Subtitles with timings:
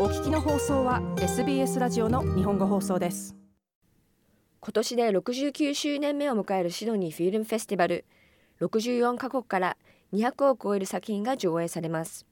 [0.00, 3.34] お聞きの放送は SBS ラジオの日本語放送です。
[4.60, 8.04] 今年で69周年目を迎えるシドニーフィルムフェスティバル。
[8.60, 9.76] 64カ国から
[10.12, 12.26] 200を超える作品が上映されます。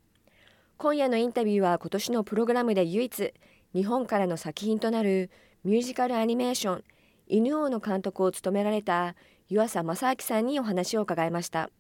[0.77, 3.35] 今夜のインタビューは今年のプログラムで唯一
[3.75, 5.33] 日本からの作品となる
[5.65, 6.85] ミュージカルアニメーション
[7.27, 9.17] 犬王の監督を務められた
[9.49, 11.71] 湯浅正明さんにお話を伺いました。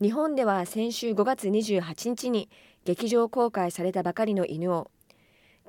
[0.00, 2.48] 日本では先週5月28日に
[2.84, 4.90] 劇場公開されたばかりの犬王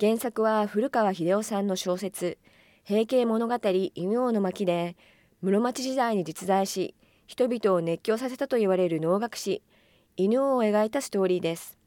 [0.00, 2.38] 原作は古川秀夫さんの小説
[2.82, 3.54] 平家物語
[3.94, 4.96] 犬王の巻で
[5.40, 6.96] 室町時代に実在し
[7.28, 9.62] 人々を熱狂させたと言われる能楽師
[10.16, 11.78] 犬王を描いたストーリーです。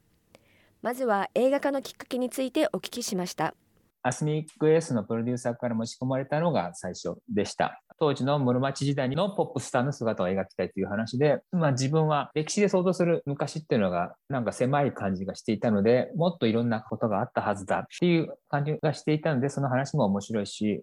[0.80, 3.54] まずは映画化のきっかけについてお聞きしました。
[4.02, 7.82] アスミックエースのプロデューサーから持ち込まれたのが最初でした。
[8.00, 20.82] 当時の室町時代のポップスターの姿を描きたいという話で、まあ、自分は歴史で想像する昔っていうのがなんか狭い感じがしていたのでもっといろんなことがあったはずだっていう感じがしていたのでその話も面白いし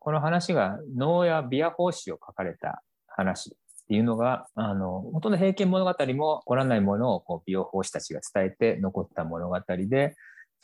[0.00, 10.16] この話が能やビア法師を書かれた話っていうのが、あの、元の平家物語も起こらないものをこう美容法師たちが伝えて残った物語で、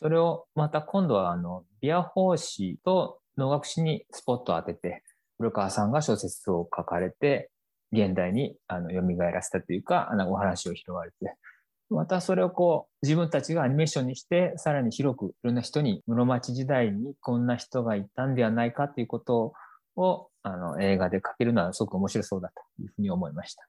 [0.03, 5.01] それをまた今度はあの、ビア法師と能楽師にスポットを当てて、
[5.37, 7.49] 古川さんが小説を書かれて、
[7.93, 11.37] 現代にあの蘇らせたというか、あのお話を拾われて、
[11.89, 19.53] またそれをこう自分たちがアニメーションにしてさらに広くいろんな人に室町時代にこんな人がいたんではないかということ
[19.95, 23.65] をあの映画で描けるのはすごく面白そうだというふうに思いました。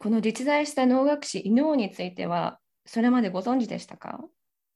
[0.00, 4.24] この実在した能楽師伊能についてはそれまでご存知でしたか？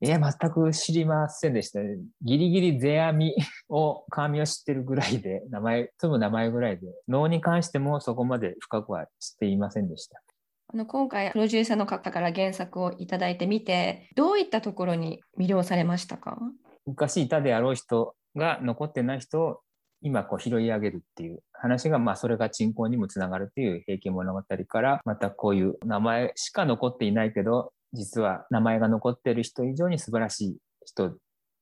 [0.00, 1.80] いや、全く知りませんでした。
[2.22, 3.34] ギリギリ世阿弥
[3.70, 10.20] を、神を知ってるぐらいで、名前、積む名前ぐらいで、能に関してもそこまで深くは知っていませんでした。
[10.68, 16.36] あの今回、プロデューサーの方から原作をいただいてみて、どういったところに魅了されましたか？
[16.84, 19.60] 昔いたであろう人が残ってない人を
[20.02, 31.10] 今こう拾い上げるっていう話が、まあそれが鎮魂にもつながるっていう平家物語から、またこういう名前しか残っていないけど、実は名前が残ってる人以上に素晴らしい人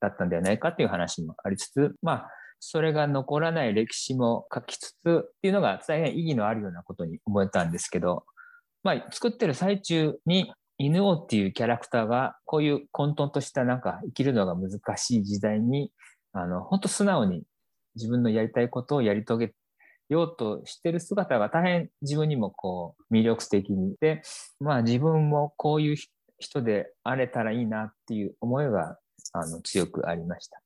[0.01, 2.31] だったんではないかっていう話もありつつ、まあ
[2.61, 8.25] それが残らない歴史も書きつつっていうのが大変意義のあるようなことに思えたんですけど、
[8.83, 15.93] まあ作ってる最中に犬王っていうキャラクターがこういう混沌としたなんか生きるのが難しい時代に
[16.33, 17.43] あの本当素直に
[17.97, 19.55] 自分のやりたいことをやり遂げ
[20.09, 23.95] ようとしてる姿が大変自分にもこう魅力的に。
[24.01, 24.23] で、
[24.61, 25.97] まあ自分もこういう
[26.39, 28.99] 人であれたらいいなっていう思いが
[29.33, 30.61] あの強くありました。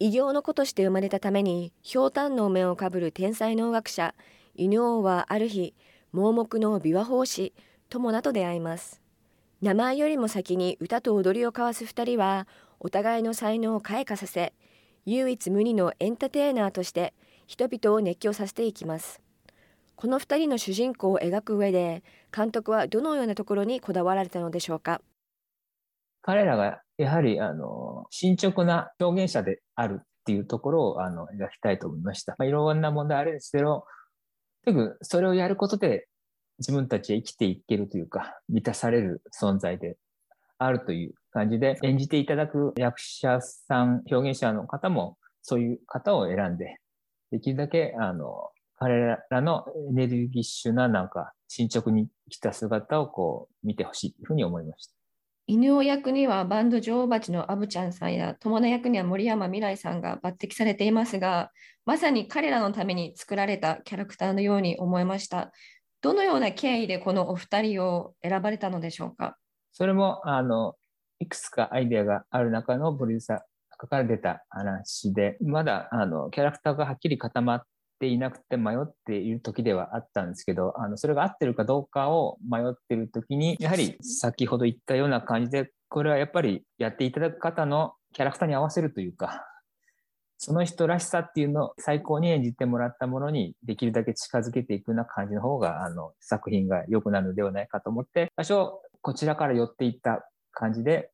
[0.00, 4.14] 異形の子として生まれたためにひょうたんの面をかぶる天才能楽者
[4.56, 5.72] 犬王はある日
[6.12, 7.54] 盲目の琵琶法師
[7.90, 9.00] 友名と出会います
[9.62, 12.48] 名前よりも先に歌と踊りを交わす2人は
[12.80, 14.52] お互いの才能を開花させ
[15.06, 17.14] 唯一無二のエンターテイナーとして
[17.46, 19.20] 人々を熱狂させていきます
[19.96, 22.02] この2人の主人公を描く上で
[22.34, 25.00] 監督はどのようなところにこだわられたのでしょうか？
[26.22, 32.34] 彼らがやはりあの進捗な表現者であるっていうところをあの描きたいと思いました。
[32.38, 33.84] まあ、いろんな問題あるんですけど、
[34.64, 36.08] とにかくそれをやることで
[36.58, 39.96] 自分たちは生きていけるというか、満たされる存在で
[40.58, 46.78] あるという感じで、演じていただく役者さん、表現者の方も、そういう方を選んで、
[47.32, 48.50] できるだけ、あの、
[48.84, 54.94] 彼らのエネルギッシュな、なんか、進捗に来た姿をこう、見てほしいというふうに思いました。
[55.46, 61.50] 犬尾役にはバンド女王蜂のアブちゃんさんや友の役には森山未来さんが抜擢されていますが
[61.84, 65.52] まさに彼らのために作られたキャラクターのように思いました
[66.00, 69.36] どのような経緯でこのお二人を選ばれたのでしょうか？
[69.72, 70.76] それもあの
[71.18, 73.38] いくつかアイデアがある中のプロデューサー
[73.82, 77.62] 書かれてた話でまだあのキャラクターがはっきり固まっ
[77.98, 89.46] ていなくて迷っている時ではあったんですけど、あのそれが合ってるかどうかを迷っている時に、やはり先ほど言ったような感じで、これはやっぱりやっていただく方のキャラクターに合わせるというか、
[90.38, 101.10] その人らしさっていうのを最高に演じてもらったものにできるだけ近づけていくような感じの方が、あの、作品が良くなるのではないかと思って、多少こちらから寄っていった感じで、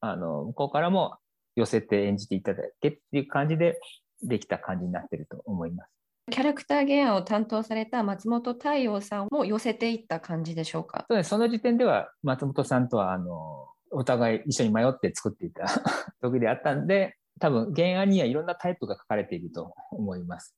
[0.00, 1.16] あの、向こうからも
[1.56, 3.78] 寄せて演じていただけっていう感じで
[4.22, 6.01] できた感じになってると思います。
[6.32, 11.04] キャラクター原案を担当された松本太陽さんも寄せていった感じでしょうか？
[11.08, 15.66] そうですその時点では松本さんとはあのお互い一緒に迷って作っていた
[16.22, 20.54] 時であったんで多分原案にはいろんなタイプが書かれていると思います。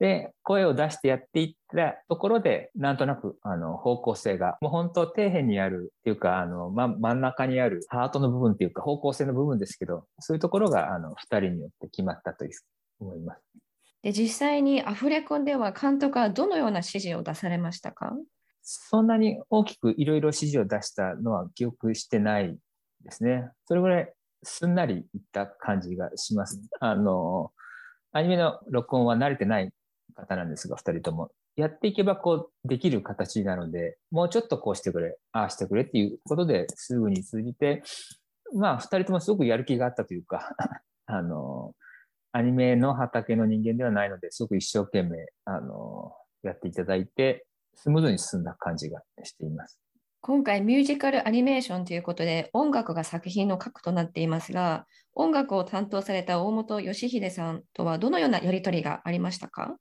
[0.00, 12.50] で、声を出してやっていったところで、なんとなく、あの、方向性が、もう本当底辺にあるっていうか、あの、ま、真ん中にあるハートの部分っていうか、方向性の部分ですけど、そういうところが、あの、二人によって決まったという
[12.98, 13.42] 思います。
[14.04, 18.14] で、実際にアフレコでは監督はどのような指示を出されましたか？
[18.62, 22.56] そんなに大きくいろいろ指示を出したのは記憶してない
[23.02, 23.48] ですね。
[23.66, 24.12] それぐらい
[24.42, 26.60] すんなりいった感じがします。
[26.80, 27.50] あの、
[28.12, 29.70] アニメの録音は慣れてない
[30.14, 31.30] 方なんですが、二人とも。
[31.56, 37.82] やっていけばこうできる形なので、もうちょっとこうしてくれ、ああしてくれっていうことですぐに通じて、
[38.54, 40.54] まあ二人ともすごくやる気があったというか、
[41.06, 41.74] あの、
[42.36, 47.46] アニメの畑の人間ではないので、すごく一生懸命、あの、やっていただいて、
[47.76, 49.78] スムーズに進んだ感じがしています。
[50.20, 59.76] 今回ミュージカルアニメーションということで音楽が作品の核となっていますが音楽を担当された大本義秀さんとはどのようなやり取りがありましたか？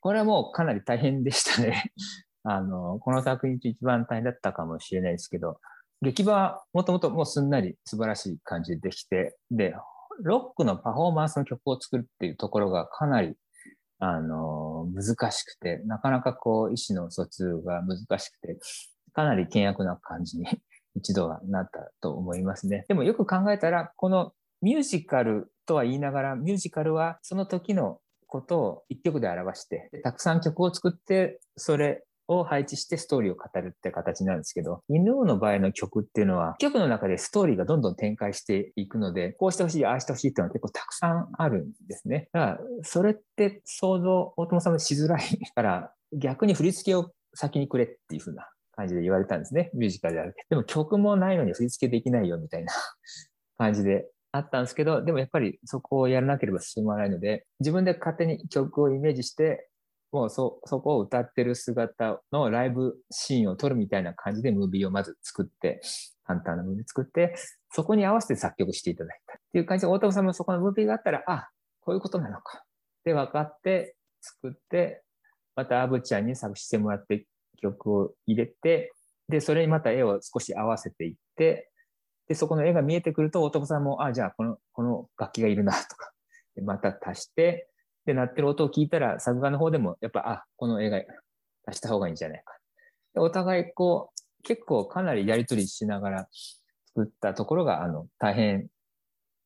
[0.00, 1.92] これはもうかなり大変でしたね。
[2.44, 5.60] あの、この作品と一番大変だったかもしれないですけど、
[6.00, 9.74] 劇場はもともともうすんなり素晴らしい感じでできて、で、
[10.22, 13.34] ロックのパフォーマンスの曲を作るっていうところがかなり、
[13.98, 18.58] あの、難しくて、なかなかこう、意思の疎通が難しくて、
[19.12, 20.46] かなり険悪な感じに
[20.94, 22.84] 一度はなったと思いますね。
[22.88, 42.28] でもよく考えたら、このミュージカルとは言いながら、ミュージカルはその時のことを一曲で表して、たくさん曲を作って、それを配置してストーリーを語るって形なんですけど、犬王の場合の曲っていうのは、曲の中でストーリーがどんどん展開していくので、こうしてほしい、ああしてほしいっていうのは結構たくさんあるんですね。
[42.32, 45.22] だから、それって想像、大友さんもしづらい
[45.54, 49.70] から、逆に振り付けを先にくれっていう風な感じで言われたんですね。
[49.74, 50.34] ミュージカルである。
[50.50, 52.72] でも曲もないのに振り付けできないよみたいな
[53.58, 59.68] 感じであったんですけど、でもやっぱりそこをやらなければ進まないので、自分で勝手に曲をイメージして、
[60.12, 65.80] もうそ、そこを歌ってる姿のライブシーンを撮るみたいな感じでムービーをまず作って、
[66.24, 67.34] 簡単なムービー作って、
[67.70, 69.82] そこに合わせて作曲していただいたっていう感じ。
[69.82, 71.48] で、大友さんもそこのムービーがあったら、あ、
[71.80, 72.62] こういうことなのか。
[72.64, 75.02] って分かって作って、
[75.56, 77.26] またアブちゃんに作詞してもらって
[77.60, 78.92] 曲を入れて、
[79.28, 81.70] で、それにまた絵を少し合わせていって、
[82.28, 86.12] で、そこの絵が見えてくると、大友さんも、あ、じゃあ、この、この楽器がいるな、とか、
[86.54, 87.68] でまた足して、
[88.08, 91.02] で、鳴ってる音を聞いたら、作画の方でも、やっぱ、あ、この絵が
[91.66, 92.56] 足した方がいいんじゃないか。
[93.12, 96.28] でお互い、こう、結構かなりやりとりしながら
[96.86, 98.68] 作ったところが、あの、大変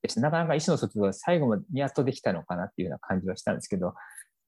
[0.00, 0.20] でした。
[0.20, 3.94] なかなか意思の疎通が最後までやっとできたのかなっていうような感じはしたんですけど、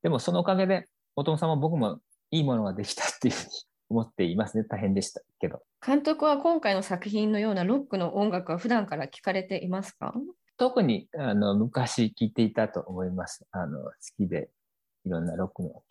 [0.05, 1.99] でもそのおかげで、大友さんも僕も
[2.31, 3.51] いいものができたっていうふうに
[3.89, 4.63] 思っていますね。
[4.63, 5.61] 大変でしたけど。
[5.85, 10.15] 監督は今回の作品のようなロックの音楽は普段から聴かれていますか？
[10.57, 13.47] 特にあの昔聴いていたと思います。
[13.51, 14.51] あの好きで
[15.05, 15.85] いろんなロックの聴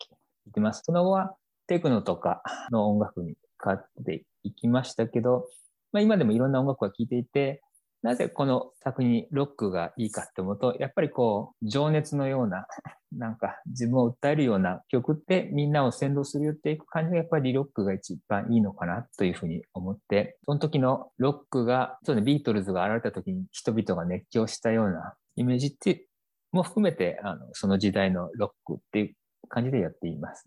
[0.48, 0.82] いてます。
[0.84, 5.46] その後はテクノとかの音楽に変わっていきましたけど、
[5.92, 7.62] まあ、今でもいろんな音楽は聴いていて、
[8.04, 12.66] なぜこの作品ロックがいいかって思うと、やっぱりこう、情熱のような、
[13.16, 26.06] なんか自分を訴えるような曲ってみんなを先導するっていく感じがやっぱりロックが一番いいのかなというふうに思って、その時のロックが、そうね、ビートルズが現れた時に人々が熱狂したようなイメージって
[26.52, 29.14] も含めて、あの、その時代のロックっていう
[29.48, 30.44] 感じでやっています。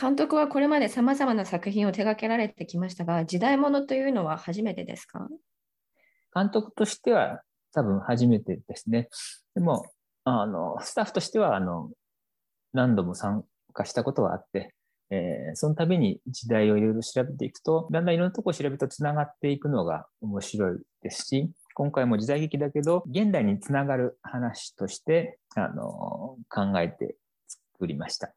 [0.00, 5.28] 監督はこれまで様々な作品を手掛けられてきましたが、時代物というのは初めてですか？
[6.34, 9.08] 監督としては多分初めてですね。
[9.54, 9.86] でも、
[10.24, 11.90] あの、スタッフとしては、あの、
[12.72, 14.74] 何度も参加したことはあって、
[15.10, 27.16] えー、その度に時代をいろいろ調べていくと、だんだんいろんなところを調べると繋がっていくのが面白いですし、今回も時代劇だけど、現代につながる話として、あの、考えて
[27.48, 28.32] 作りました。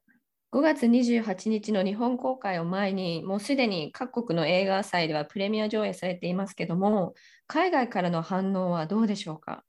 [0.54, 7.16] 5月28日の日本公開を前に、もうすでに各国の映画祭ではプレミア上映されていますけども、
[7.48, 9.64] 海外からの反応はどうでしょうか？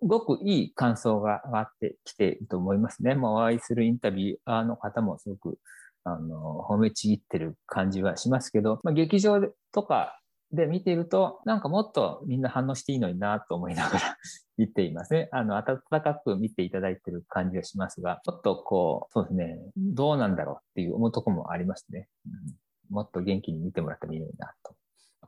[0.00, 3.14] ごくいい感想が上がってきていると思いますね。
[3.14, 5.58] もうお会いするインタビュアーの方もすごく
[6.04, 10.18] あの褒めちぎってる感じはしますけど、まあ、劇場とか
[10.54, 14.18] で見ていると、なんかもっとみんな反応していいのになと思いながら
[14.58, 15.28] 言っていますね。
[15.32, 22.08] あの、温かく見ていただいてる感じがしますが、ちょっとこう、そうですね、どうなんだろうっていう思うとこもありますね。
[22.26, 24.74] うん、もっと元気に見てもらってもいいのになと。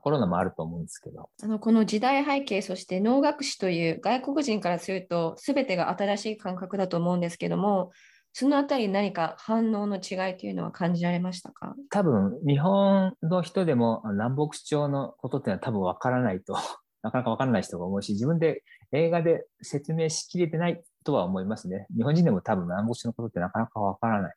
[0.06, 1.30] コロナもあると思うんですけど。
[1.42, 7.90] あのこの時代背景、そして能楽師という外国人からすると、すべてが新しい感覚だと思うんですけども、
[8.38, 11.75] そのあたり何か反応の違いというのは感じられましたか？
[11.88, 16.52] 多分、日本の人でも南北朝のことっていうのは多分わからないと
[17.00, 18.62] なかなかわからない人が多いし、自分で
[18.93, 21.87] 映画で説明しきれてないとは思いますね。
[21.97, 24.35] 日本人でも多分南越のことってなかなかわからない。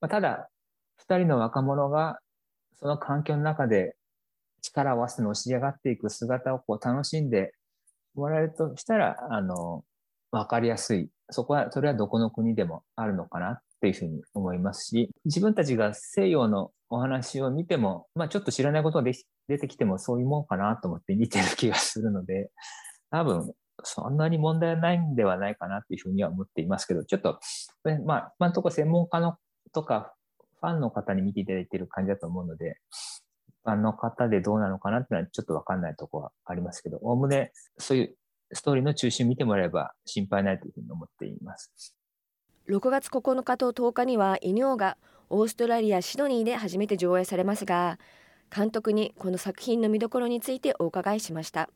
[0.00, 0.48] まあ、ただ、
[0.96, 2.18] 二人の若者が
[2.80, 3.94] その環境の中で
[4.60, 7.54] 力を合わせてのし上がっていく姿をこう楽しんで
[8.16, 9.84] もらえるとしたら、あの、
[10.32, 11.10] わかりやすい。
[11.30, 19.10] そこは、それはどこの国でもあるのかなっていうふうに思いますし、自分たちが西洋のお話を見ても、まあちょっと知らないことが
[19.48, 22.50] 出てきてもそういうもんかなと思って見てる気がするので、
[23.10, 23.52] 多分
[23.82, 27.38] そんなに問題ないんではないかなっていうふうには思っていますけど、ちょっと、
[28.04, 29.36] まあ、今のところ専門家の
[29.72, 30.14] とか、
[30.60, 32.78] ファンの方に見ていただいている感じだと思うので、
[33.48, 38.16] 一般の方でどうなのかなっていうのはちょっとわかんないとこはありますけど、おおむねそういう
[38.52, 41.96] ストーリーの中心見てもらえば心配ないというふうに思っています。
[42.68, 44.96] 6月9日と10日には犬王が
[45.30, 47.98] オーストラリア・シドニーで初めて上映されますが
[48.54, 51.68] 監督にこの作品の見どころについてお伺いしました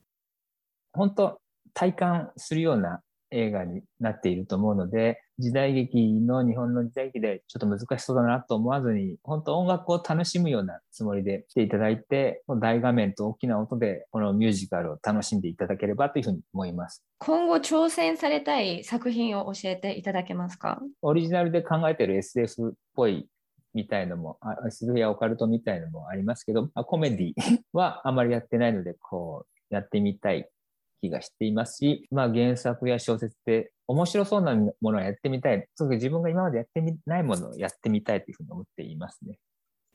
[0.92, 1.40] 本当
[1.74, 17.02] 体感するような映画になっていると思うので、時代劇の日本の時代劇でちょっと難しそうだなと思わずに、本当音楽を楽しむようなつもりで来ていただいて、大画面と大きな音でこのミュージカルを楽しんでいただければというふうに思います。
[17.18, 20.80] 今後挑戦されたい作品を教えていただけますか？
[21.02, 23.28] オリジナルで考えている SF っぽい
[23.72, 27.32] みたいのも、SF やオカルトみたいのもありますけど、コメディ
[27.72, 30.50] はあまりやってないので、こう、やってみたい
[31.00, 39.38] 気がしていますし、まあ、原作や小説で面白そうなものをやってみたい、そ自分が今までやってみないものをやってみたいというふうに思っていますね。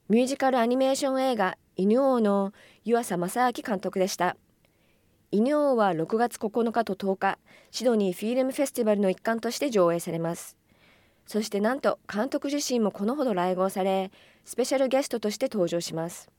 [0.09, 4.37] ミュージカルアニメーション映画犬王の湯浅正明監督でした。
[5.31, 7.39] 犬王は6月9日と10日、
[7.71, 10.57] シドニーフィルムフェスティバルの一環として上映されます。
[11.25, 14.11] そしてなんと監督自身もこのほど来合され、
[14.45, 16.29] スペシャルゲストとして登場します。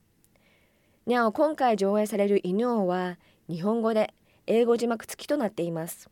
[1.05, 3.17] なお今回上映される犬王は
[3.49, 4.13] 日本語で
[4.47, 6.09] 英語字幕付きとなっています。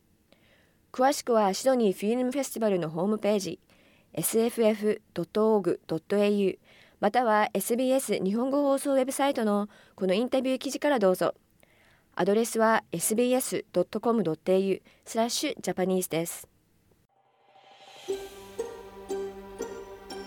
[0.92, 3.60] 詳しくはシドニーフィルムフェスティバルのホームページ
[4.16, 5.00] sff.org.au
[7.02, 11.36] または SBS 日本語放送ウェブサイトのこのインタビュー記事からどうぞ。
[12.16, 16.48] アドレスは sbs.com.au スラッシュジャパニーズです。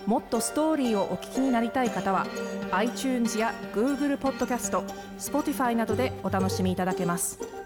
[0.05, 2.25] もっとストーリーをお聞きになりたい方は
[2.71, 4.83] iTunes や Google ポッドキャスト
[5.19, 7.58] Spotify などでお楽しみいただけます。